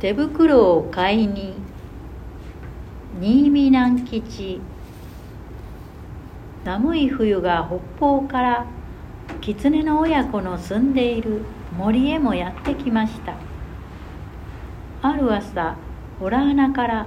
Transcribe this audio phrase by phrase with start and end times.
[0.00, 1.52] 手袋を買いに
[3.20, 4.58] 新見南吉
[6.64, 8.66] 寒い冬が北方から
[9.42, 11.42] 狐の親子の住んでいる
[11.76, 13.34] 森へもやってきました
[15.02, 15.76] ある朝
[16.18, 17.06] 洞穴から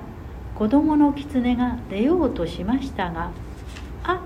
[0.53, 3.31] 子供の狐が出ようとしましたが
[4.05, 4.19] 「あっ!」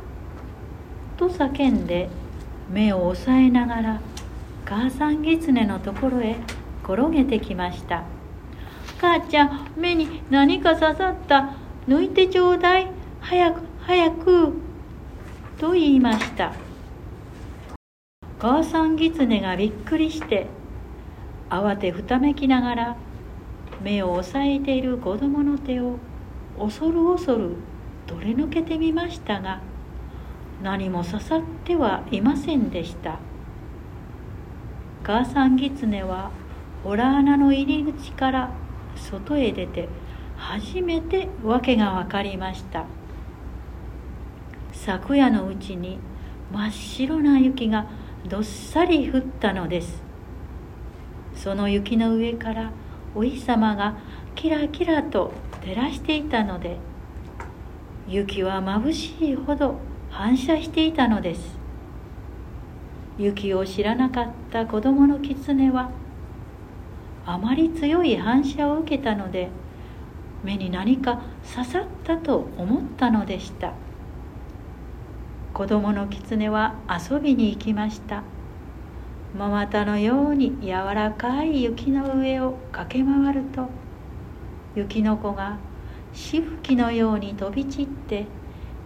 [1.15, 2.09] と叫んで
[2.69, 4.01] 目を押さえながら
[4.65, 6.35] 母さん狐のところへ
[6.83, 8.03] 転げてきました
[8.99, 11.53] 「母ちゃん目に何か刺さった。
[11.87, 12.91] 抜いてちょうだい。
[13.21, 14.53] 早く早く」
[15.59, 16.53] と言いました。
[18.39, 20.47] 母さん狐がびっくりして
[21.49, 22.97] 慌てふためきながら
[23.81, 25.97] 目を押さえている子供の手を
[26.59, 27.55] 恐る恐る
[28.05, 29.61] 取り抜けてみましたが
[30.61, 33.19] 何も刺さってはいませんでした。
[35.03, 36.31] 母さん狐は
[36.83, 38.51] ホラー穴の入り口から
[38.97, 39.87] 外へ出て
[40.35, 42.85] 初めて訳が分かりました。
[44.71, 45.99] 昨夜のうちに
[46.51, 47.87] 真っ白な雪が
[48.29, 50.01] どっさり降ったのです。
[51.35, 52.71] その雪の上から
[53.15, 53.97] お日様が
[54.35, 56.77] キラキラと照らしていたので
[58.07, 61.57] 雪は眩しいほど反射していたのです。
[63.17, 65.89] 雪を知らなかった子供の狐は
[67.27, 69.49] あまり強い反射を受けたので
[70.45, 71.21] 目に何か
[71.53, 73.73] 刺さったと思ったのでした。
[75.53, 78.23] 子供の狐は遊びに行きました。
[79.37, 83.67] 真綿のように柔らかい雪の上を駆け回ると
[84.75, 85.57] 雪の子が
[86.13, 88.25] しぶきのように飛び散って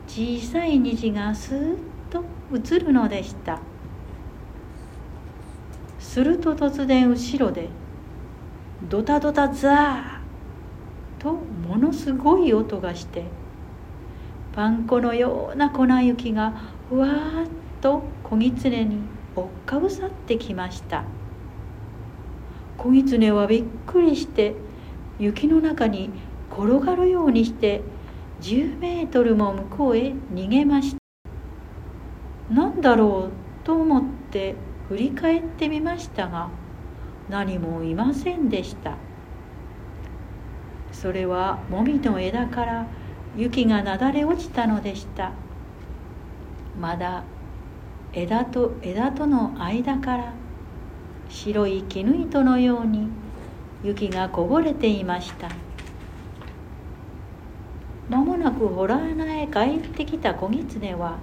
[0.08, 1.78] 小さい虹がスーッ
[2.09, 2.23] と
[2.56, 3.59] 映るのでした。
[6.00, 7.69] すると突然後ろで
[8.90, 13.25] ドタドタザーとものすごい音がして
[14.53, 16.53] パン粉のような粉雪が
[16.90, 17.47] ふわーっ
[17.80, 18.97] と小狐に
[19.36, 21.03] 追っかぶさってきました。
[22.78, 24.56] 小狐はびっくりして
[25.19, 26.09] 雪の中に
[26.52, 27.81] 転がるようにして
[28.42, 30.98] 10メートルも向こうへ逃げました。
[32.50, 34.56] 何だろうと思って
[34.90, 36.50] 振り返ってみましたが
[37.30, 38.96] 何もいませんでした。
[40.92, 42.88] それはもみの枝から
[43.36, 45.31] 雪がなだれ落ちたのでした。
[46.80, 47.24] まだ
[48.14, 50.34] 枝と枝との間から
[51.30, 53.08] 白い絹糸のように
[53.84, 55.50] 雪がこぼれていました。
[58.10, 61.18] 間もなくホラー穴へ帰ってきた子狐は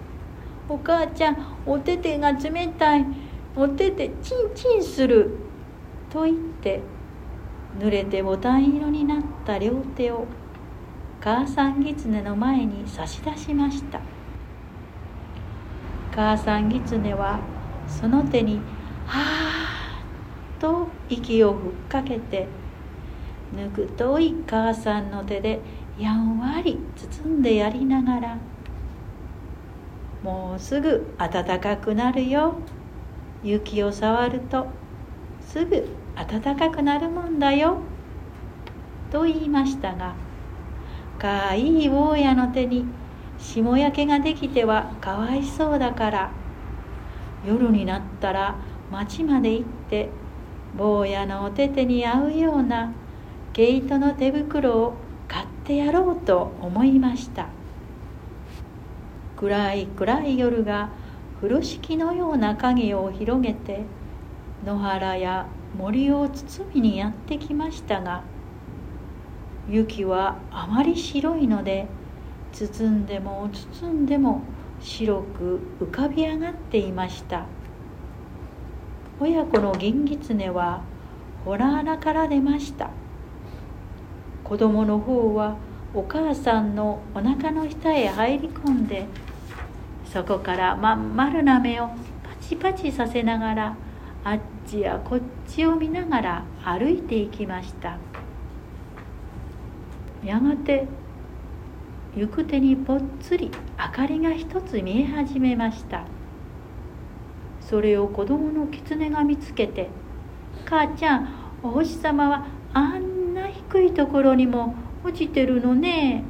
[0.68, 3.06] 「お母ちゃんお手手が冷たい。
[3.56, 5.36] お手手チンチンする」
[6.10, 6.80] と言って
[7.78, 10.26] 濡れてボタン色になった両手を
[11.20, 14.00] 母さん狐の前に差し出しました。
[16.14, 17.38] 母さん狐は
[17.86, 18.56] その手に
[19.06, 20.02] 「はあ」
[20.58, 22.48] と息をふっかけて
[23.56, 25.60] ぬくとい母さんの手で
[25.98, 28.38] やんわり包んでやりながら
[30.24, 32.54] 「もうすぐ暖かくなるよ。
[33.42, 34.66] 雪を触ると
[35.40, 37.78] すぐ暖かくなるもんだよ」
[39.10, 40.14] と言いましたが
[41.18, 42.84] かわいい坊やの手に
[43.38, 46.30] 霜焼けができてはかわいそうだから。
[47.46, 48.56] 夜になったら
[48.90, 50.08] 町まで行って
[50.76, 52.92] 坊やのお手手に合うような
[53.52, 54.94] 毛糸の手袋を
[55.28, 57.46] 買ってやろうと思いました。
[59.36, 60.90] 暗い暗い夜が
[61.40, 63.82] 風呂敷のような影を広げて
[64.64, 65.46] 野原や
[65.78, 68.22] 森を包みにやってきましたが
[69.68, 71.86] 雪はあまり白いので
[72.52, 74.42] 包んでも包んでも
[74.80, 77.46] 白く浮かび上がっていました。
[79.20, 80.82] 親子の銀狐は
[81.44, 82.90] ホラー穴から出ました。
[84.44, 85.56] 子供の方は
[85.92, 89.06] お母さんのお腹の下へ入り込んで
[90.12, 91.94] そこからまん丸な目をパ
[92.40, 93.76] チパチさせながら
[94.24, 97.98] あっちやこっちを見ながら歩いていきました。
[100.24, 100.86] やがて
[102.16, 106.04] 行く手にぽっつり明かりが一つ見え始めました。
[107.60, 109.90] それを子供の狐が見つけて
[110.64, 111.28] 「母ちゃん
[111.62, 114.74] お星様はあんな低いところにも
[115.04, 116.24] 落ちてるのね」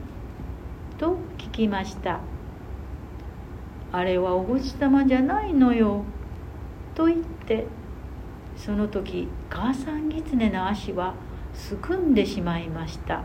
[0.98, 2.18] と聞きました
[3.92, 6.04] 「あれはお星様じゃないのよ」
[6.94, 7.66] と言って
[8.56, 11.14] その時母さん狐の足は
[11.54, 13.22] すくんでしまいました。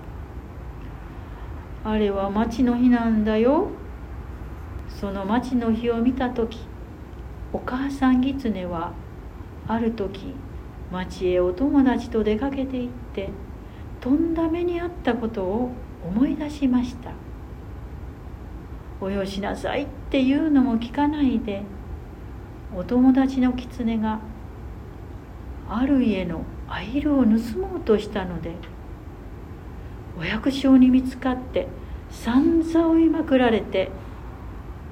[1.86, 3.68] あれは町の日なんだよ。
[4.88, 6.60] その町の日を見た時
[7.52, 8.94] お母さん狐は
[9.68, 10.34] ある時
[10.92, 13.30] 町へお友達と出かけて行って
[14.00, 15.72] とんだ目にあったことを
[16.06, 17.12] 思い出しました。
[19.04, 21.64] およしなさいっていうのも聞かないで
[22.74, 24.20] お友達の狐が
[25.70, 27.36] ある家のアイルを盗も
[27.76, 28.56] うとしたので
[30.18, 31.68] お百姓に見つかって
[32.10, 33.92] 散々追いまくられて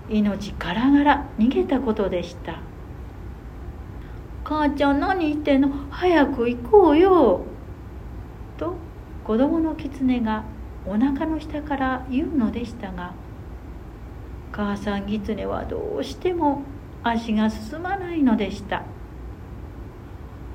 [0.10, 2.60] 命からがら逃げたことでした
[4.44, 5.69] 「母ちゃん何言ってんの？
[5.90, 7.46] 早く行こうよ」
[8.58, 8.75] と
[9.24, 10.44] 子供の狐が
[10.86, 13.13] お腹の下から言うのでしたが
[14.51, 16.63] 母さん狐はどうしても
[17.03, 18.83] 足が進まないのでした。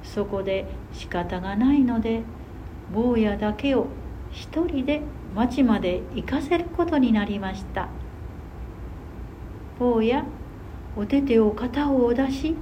[0.02, 2.22] そこで仕方がないので
[2.94, 3.88] 坊やだけを
[4.30, 5.02] 一人で
[5.34, 7.88] 町まで行かせることになりました。
[9.78, 10.24] 坊や
[10.96, 12.54] お手手を片をお出し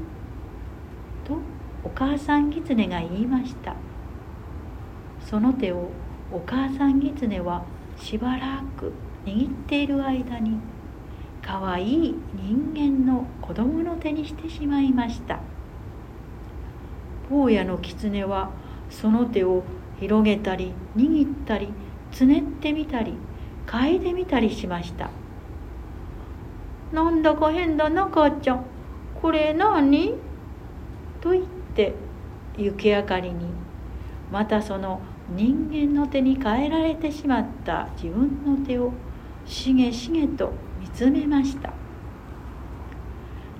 [1.25, 1.38] と
[1.84, 3.76] お母さん狐が言いました。
[5.20, 5.90] その手を
[6.32, 7.64] お母さん狐は
[7.96, 8.92] しばらく
[9.25, 10.58] 握っている間に
[11.44, 15.41] かわいい人間の子供の手にしてしまいました。
[17.31, 18.50] 坊やの狐は
[18.91, 19.62] その手を
[19.99, 21.69] 広げたり握ったり
[22.12, 23.14] つねってみたり
[23.67, 25.11] 嗅いでみたりしました
[26.93, 28.64] なんだか変だな母ちゃん。
[29.20, 30.14] これ何？
[31.20, 31.44] と言っ
[31.75, 31.94] て
[32.58, 33.46] 雪明かりに
[34.31, 35.00] またその
[35.31, 38.93] 人間の手に変えられてしまった自分の手を
[39.46, 40.52] しげしげと
[40.94, 41.73] 見つめました。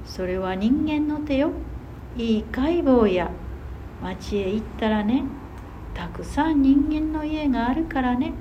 [0.07, 1.51] それは人間の手よ。
[2.17, 3.29] いい解剖や
[4.01, 5.25] 町へ行ったらね
[5.95, 8.35] たくさん人間の家があるからね。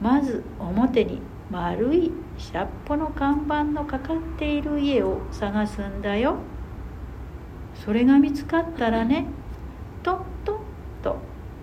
[0.00, 6.38] まず表に丸い下っぽの看板のかかっている家を探すんだよ。
[7.84, 9.26] それが見つかったらね
[10.02, 10.58] トントン
[11.04, 11.18] と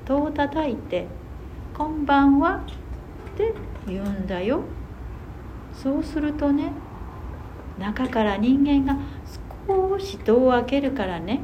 [0.05, 1.07] 戸を叩いて
[1.77, 2.63] 「こんばんは」
[3.33, 3.53] って
[3.85, 4.61] 言うんだよ。
[5.73, 6.71] そうするとね
[7.79, 8.99] 中から人間が
[9.67, 11.41] 少し戸を開けるからね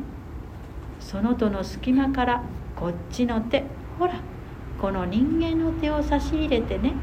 [1.00, 2.44] その戸の隙間から
[2.76, 3.64] こっちの手
[3.98, 4.22] ほら
[4.80, 6.94] この人間の手を差し入れてね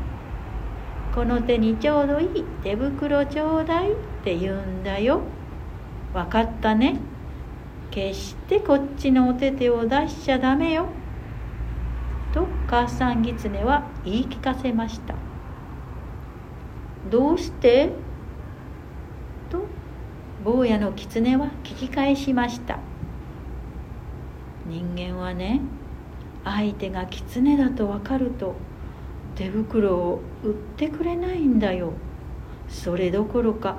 [1.14, 3.94] この手にちょうどいい手袋ちょうだいっ
[4.24, 5.20] て言うんだよ。
[6.12, 6.98] 分かったね。
[7.92, 10.88] 決してこっちのお手手を出しちゃダメよ。
[12.32, 15.23] と母さん狐は言い聞かせました。
[17.14, 17.92] どうして？
[19.48, 19.66] と
[20.44, 22.80] 坊やの狐は聞き返しました。
[24.66, 25.60] 人間はね
[26.42, 28.56] 相手が狐だと分かると
[29.36, 31.92] 手袋を売ってくれないんだよ。
[32.68, 33.76] それどころか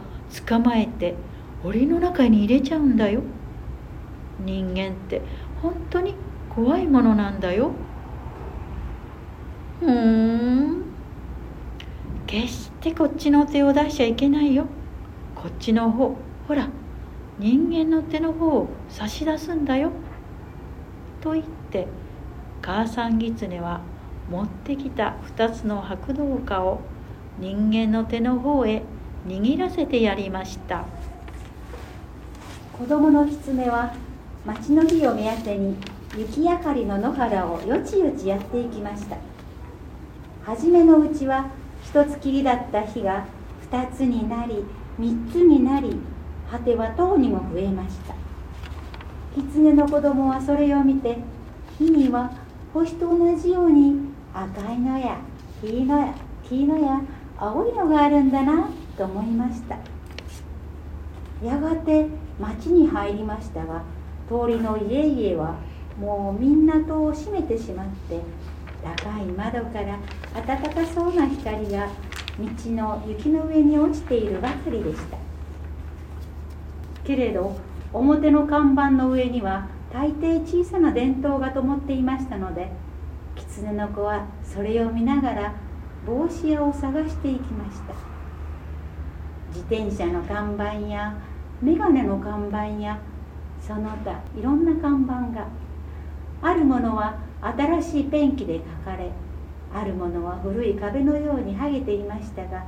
[0.47, 1.15] 捕まえて
[1.61, 3.21] 檻の中に入れちゃうんだよ。
[4.39, 5.21] 人間って
[5.61, 6.15] 本当に
[6.55, 7.71] 怖いものなんだよ。
[9.81, 10.85] ふん。
[12.27, 14.67] 決してこっちの手を出しちゃいけないよ。
[15.35, 16.15] こっちの方
[16.47, 16.69] ほら
[17.39, 19.89] 人間の手の方を差し出すんだよ。
[21.19, 21.87] と言って
[22.61, 23.81] 母さん狐は
[24.29, 26.81] 持ってきた2つの白銅貨を
[27.39, 28.83] 人間の手の方へ
[29.25, 30.85] 握らせてやりました。
[32.77, 33.95] 子供の狐は
[34.45, 35.75] 町の日を目当てに
[36.15, 39.17] 雪明かりの野原をよちよちやっていきました。
[40.43, 41.49] 初めのうちは
[41.87, 43.25] 一つきりだった日が
[43.61, 44.65] 二つになり
[44.97, 45.97] 三つになり
[46.51, 48.15] 果てはとうにも増えました。
[49.35, 51.17] 狐の子供はそれを見て
[51.77, 52.31] 火には
[52.73, 53.95] 星と同じように
[54.33, 55.19] 赤いのや
[55.61, 56.13] 黄色や
[56.49, 57.01] 黄色や
[57.37, 59.77] 青いのがあるんだなと思いました。
[61.43, 62.07] やがて
[62.39, 63.83] 町に入りましたが
[64.27, 65.55] 通りの家々は
[65.99, 68.19] もうみんな戸を閉めてしまって
[68.85, 69.97] 高い窓から
[70.45, 71.89] 暖かそうな光が
[72.37, 75.17] 道の雪の上に落ちているばかりでした。
[77.03, 77.57] けれど
[77.91, 82.69] 表の看板の上には大抵小さな電灯が灯っていましたので
[83.35, 85.53] 狐の子はそれを見ながら
[86.05, 87.95] 帽子屋を探していきました。
[89.47, 91.17] 自転車の看板や
[91.61, 92.99] 眼鏡の看板や
[93.59, 95.47] その他いろんな看板が。
[96.41, 99.11] あるものは新しいペンキで描かれ
[99.73, 102.65] あるものは古い壁のように剥げていましたが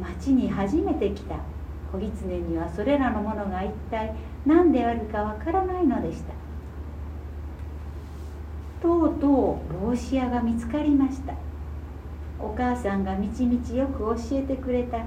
[0.00, 1.36] 町に初めて来た。
[1.90, 4.14] 子狐にはそれらのものが一体
[4.44, 6.34] 何であるかわからないのでした。
[8.82, 11.32] とうとう帽子屋が見つかりました。
[12.38, 14.98] お母さんがみちみちよく教えてくれた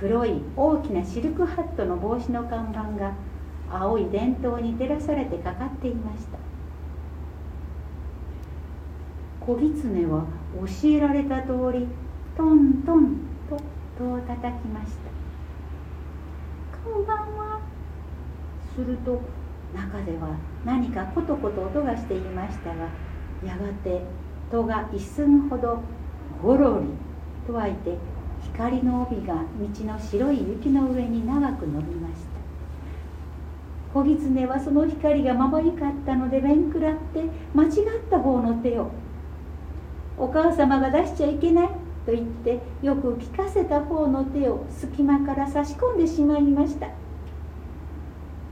[0.00, 3.14] 黒い大きなシルクハットの帽子の看板が
[3.70, 6.39] 青い電灯に照らされてかかっていました。
[9.40, 11.86] 小狐は教えられた通り
[12.36, 13.16] トントン
[13.48, 13.56] と
[13.98, 15.10] 戸を叩きました
[16.84, 17.60] 「こんばんは」
[18.76, 19.20] すると
[19.74, 22.88] 中では何かコトコト音がしていましたが
[23.44, 24.02] やがて
[24.50, 25.80] 戸が一寸ほど
[26.42, 26.86] ゴロリ
[27.46, 27.96] と開いて
[28.42, 32.40] 光の帯が道の白い雪の上に長く伸びました。
[33.92, 37.70] 小狐はその光がまばゆかったので面食らって間違っ
[38.08, 38.90] た方の手を
[40.20, 41.68] お母様が出しちゃいけない。
[42.06, 46.88] と言ってよく聞かせた方の手を隙間から差し込んでしまいました。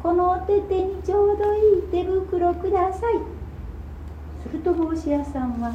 [0.02, 3.14] このお手手にちょうどいい手袋ください。
[4.42, 5.75] すると帽子屋さんは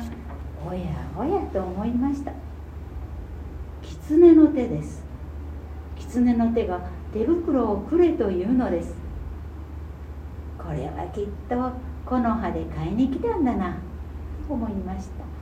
[0.66, 0.82] おや
[1.18, 2.32] おやと思いました。
[3.82, 5.04] 狐の手です。
[5.96, 6.80] 狐の手が
[7.12, 8.96] 手袋をくれというのです。
[10.58, 11.72] これはきっと
[12.06, 13.78] 木の葉で買いに来たんだな
[14.48, 15.33] と思いました。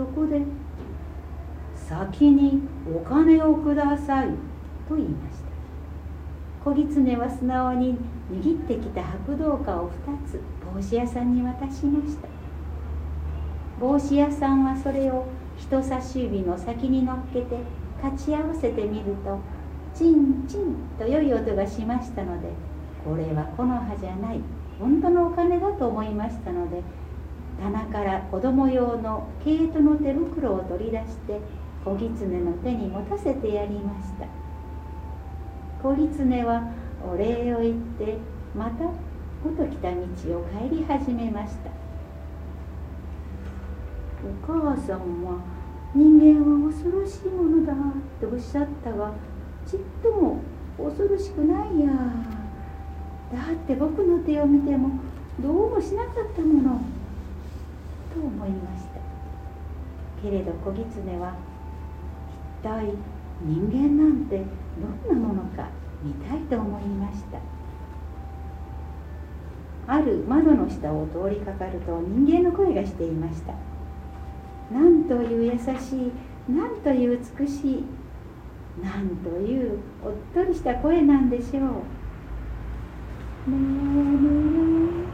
[0.00, 0.40] そこで
[1.76, 4.28] 先にお金をください
[4.88, 5.50] と言いました。
[6.64, 7.98] 小狐は素直に
[8.32, 10.40] 握ってきた白銅貨を2つ
[10.74, 12.28] 帽子屋さんに渡しました。
[13.78, 15.26] 帽子屋さんはそれを
[15.58, 17.58] 人差し指の先に乗っけて
[18.02, 19.38] 立ち合わせてみると
[19.94, 22.48] チンチンと良い音がしましたので
[23.04, 24.40] これは木の葉じゃない
[24.78, 26.82] 本当のお金だと思いましたので
[27.60, 31.40] 棚から子供用の毛糸の手袋を取り出して
[31.84, 34.26] 小狐の手に持たせてやりました。
[35.82, 36.72] 小狐は
[37.06, 38.18] お礼を言って
[38.54, 38.84] また
[39.44, 39.96] 元来た道
[40.38, 41.70] を帰り始めました。
[44.22, 45.38] お母さんは
[45.94, 47.74] 人間は恐ろしいものだ
[48.20, 49.12] とおっしゃったが
[49.66, 50.40] ちっとも
[50.78, 51.86] 恐ろしくないや。
[53.32, 54.90] だって僕の手を見ても
[55.40, 56.80] どうもしなかったもの。
[58.14, 59.00] と思いました。
[60.22, 61.34] けれど小狐は
[62.60, 62.94] 一体
[63.42, 64.44] 人間なんて
[65.06, 65.68] どんなものか
[66.02, 67.38] 見たいと思いました。
[69.86, 73.54] ある窓の下を通りかかると人間の声がしていました。
[74.72, 76.12] なんという優しい
[76.52, 77.84] なんという美しい
[78.82, 81.62] なんというおっとりした声なんでしょう。
[83.50, 85.09] 眠れ眠れ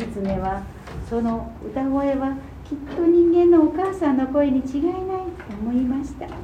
[0.00, 0.62] 狐は
[1.08, 6.26] その歌声はきっと人間のお母さんの声に違いないと思いました。
[6.26, 6.38] だっ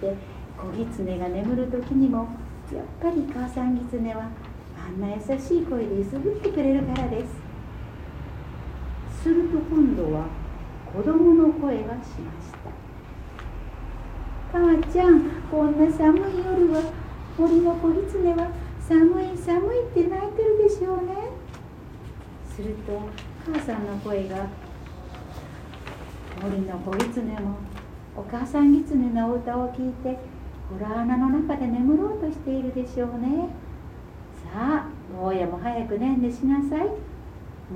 [0.00, 0.14] て
[0.58, 2.28] 小狐が眠る時にも
[2.72, 4.28] やっぱり母さん狐は
[4.76, 7.34] あんな優しい声で揺すぶってくれるからです。
[9.22, 10.26] すると今度は
[10.92, 12.70] 子供の声がしました。
[14.52, 16.82] 母ちゃんこんな寒い夜は
[17.38, 18.48] 森の子狐は
[18.80, 21.33] 寒い寒いって泣いてるでしょうね。
[22.54, 23.00] すると
[23.44, 24.46] 母さんの声が
[26.40, 27.56] 森の子狐も
[28.16, 30.16] お母さん狐のお歌を聞いて
[30.78, 33.48] 洞穴の中で眠ろうとしているでしょうね。
[34.44, 34.88] さあ
[35.20, 36.88] 坊やも早くねんねしなさい。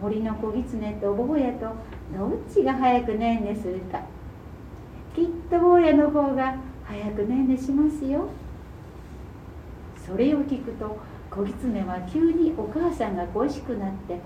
[0.00, 1.74] 森の子狐と坊やと
[2.16, 4.00] どっちが早くねんねするか。
[5.14, 8.28] きっと坊やの方が早くねんねしますよ。
[10.06, 10.98] それを聞くと
[11.30, 14.18] 子狐は急にお母さんが恋しくなって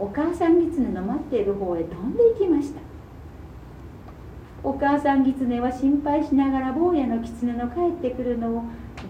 [0.00, 2.80] お母さん狐の待っている方へ飛んでいきました。
[4.62, 8.62] お母さん狐は心配しながら坊やの狐の帰ってくるのを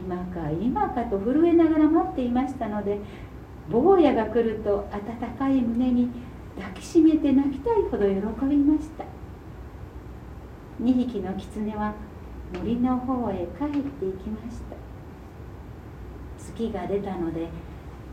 [0.04, 2.99] 今か今かと震えながら待っていましたので
[3.70, 6.11] 坊やが来ると温かい胸に
[6.56, 9.04] 抱きしめて泣きたいほど喜びました。
[10.82, 11.94] 2匹の狐は
[12.52, 14.76] 森の方へ帰っていきました。
[16.38, 17.49] 月が出たので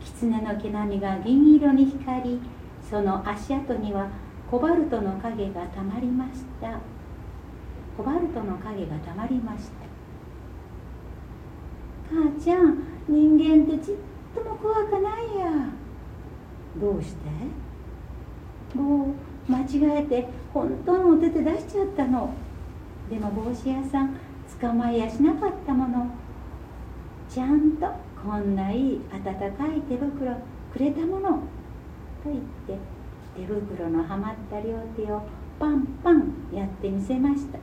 [0.00, 2.40] 狐の毛並みが銀色に光り
[2.88, 4.08] その足跡には
[4.50, 6.78] コバルトの影がたまりました。
[7.96, 9.86] コバルトの影がたまりました。
[12.10, 13.94] 母ちゃん人間ってちっ
[14.34, 15.68] とも怖くないや。
[16.80, 18.78] どうして？
[18.78, 19.08] も
[19.48, 22.32] う間違えて本当のお手手出しちゃったの。
[23.10, 24.16] でも帽子屋さん
[24.60, 26.10] 捕まえやしなかったもの。
[27.28, 27.86] ちゃんと
[28.22, 30.34] こんないい温かい手袋
[30.72, 31.42] くれたもの。
[32.28, 32.84] と言って
[33.34, 35.22] 手袋のはまった両手を
[35.58, 37.58] パンパンやってみせました。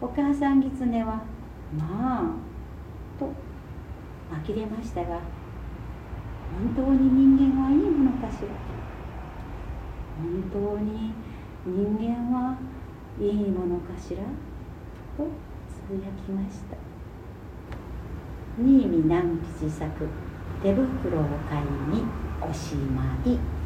[0.00, 1.22] お母さん狐は
[1.76, 2.32] 「まあ」
[3.18, 3.26] と
[4.46, 8.48] 呆れましたが本当に人間はいいものかしら。
[10.22, 11.12] 本当に
[11.66, 12.56] 人間は
[13.18, 14.22] いいものかしら？
[15.16, 15.26] と
[15.68, 16.76] つぶやきました。
[18.58, 20.06] 新見南吉作
[20.62, 21.64] 手袋を買い
[21.94, 22.04] に
[22.42, 23.59] おしまい。